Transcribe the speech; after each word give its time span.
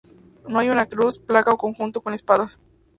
No 0.47 0.57
hay 0.57 0.69
una 0.69 0.87
cruz, 0.87 1.19
placa 1.19 1.53
o 1.53 1.59
conjunto 1.59 2.01
""con 2.01 2.15
espadas"". 2.15 2.59